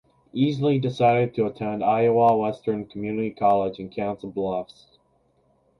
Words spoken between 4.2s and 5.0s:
Bluffs.